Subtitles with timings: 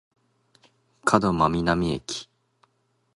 [1.05, 2.27] 門真南駅